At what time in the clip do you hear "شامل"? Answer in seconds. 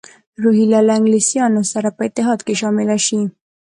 2.61-2.89